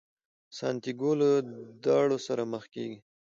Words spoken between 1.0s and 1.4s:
له